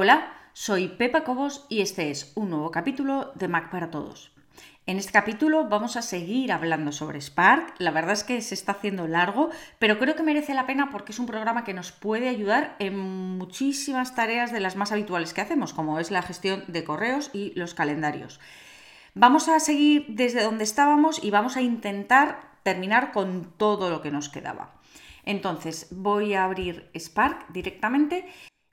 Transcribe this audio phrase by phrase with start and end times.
[0.00, 4.30] Hola, soy Pepa Cobos y este es un nuevo capítulo de Mac para Todos.
[4.86, 7.74] En este capítulo vamos a seguir hablando sobre Spark.
[7.78, 9.50] La verdad es que se está haciendo largo,
[9.80, 12.96] pero creo que merece la pena porque es un programa que nos puede ayudar en
[12.96, 17.50] muchísimas tareas de las más habituales que hacemos, como es la gestión de correos y
[17.56, 18.38] los calendarios.
[19.14, 24.12] Vamos a seguir desde donde estábamos y vamos a intentar terminar con todo lo que
[24.12, 24.76] nos quedaba.
[25.24, 28.28] Entonces voy a abrir Spark directamente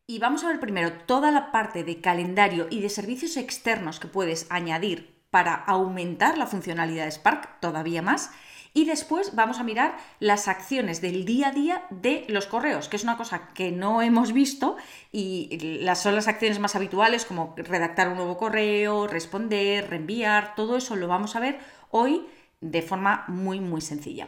[0.08, 4.08] y vamos a ver primero toda la parte de calendario y de servicios externos que
[4.08, 8.32] puedes añadir para aumentar la funcionalidad de Spark todavía más.
[8.74, 12.98] Y después vamos a mirar las acciones del día a día de los correos, que
[12.98, 14.76] es una cosa que no hemos visto
[15.14, 20.76] y las, son las acciones más habituales como redactar un nuevo correo, responder, reenviar, todo
[20.76, 22.28] eso lo vamos a ver hoy
[22.60, 24.28] de forma muy muy sencilla.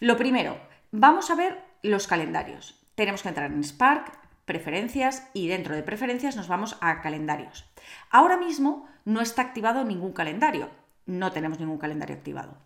[0.00, 0.58] Lo primero,
[0.92, 2.78] vamos a ver los calendarios.
[2.94, 7.70] Tenemos que entrar en Spark, preferencias y dentro de preferencias nos vamos a calendarios.
[8.10, 10.70] Ahora mismo no está activado ningún calendario,
[11.06, 12.58] no tenemos ningún calendario activado.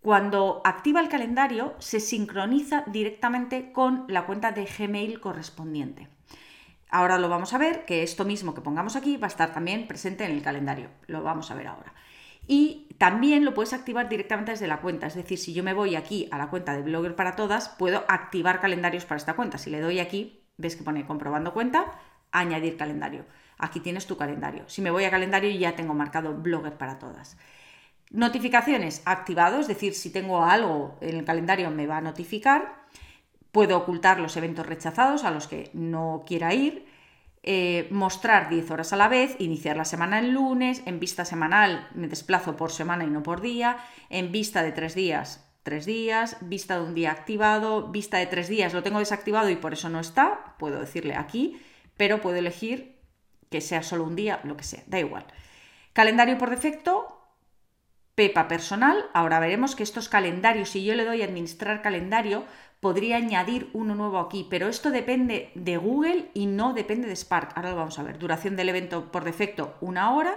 [0.00, 6.08] Cuando activa el calendario se sincroniza directamente con la cuenta de Gmail correspondiente.
[6.88, 9.88] Ahora lo vamos a ver, que esto mismo que pongamos aquí va a estar también
[9.88, 10.90] presente en el calendario.
[11.06, 11.94] Lo vamos a ver ahora.
[12.46, 15.06] Y también lo puedes activar directamente desde la cuenta.
[15.06, 18.04] Es decir, si yo me voy aquí a la cuenta de Blogger para Todas, puedo
[18.08, 19.58] activar calendarios para esta cuenta.
[19.58, 21.98] Si le doy aquí, ves que pone comprobando cuenta,
[22.30, 23.24] añadir calendario.
[23.58, 24.64] Aquí tienes tu calendario.
[24.68, 27.36] Si me voy a calendario ya tengo marcado Blogger para todas.
[28.10, 32.84] Notificaciones activado, es decir, si tengo algo en el calendario me va a notificar.
[33.52, 36.86] Puedo ocultar los eventos rechazados a los que no quiera ir.
[37.42, 41.88] Eh, mostrar 10 horas a la vez, iniciar la semana el lunes, en vista semanal
[41.94, 43.78] me desplazo por semana y no por día,
[44.10, 48.48] en vista de tres días tres días, vista de un día activado, vista de tres
[48.48, 51.60] días lo tengo desactivado y por eso no está, puedo decirle aquí,
[51.96, 52.98] pero puedo elegir
[53.50, 55.26] que sea solo un día, lo que sea, da igual.
[55.92, 57.20] Calendario por defecto,
[58.14, 59.06] Pepa personal.
[59.14, 62.44] Ahora veremos que estos calendarios, si yo le doy a administrar calendario,
[62.80, 67.52] podría añadir uno nuevo aquí, pero esto depende de Google y no depende de Spark.
[67.56, 68.18] Ahora lo vamos a ver.
[68.18, 70.36] Duración del evento por defecto, una hora.